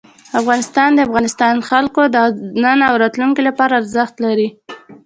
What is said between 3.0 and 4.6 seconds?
راتلونکي لپاره ارزښت لري.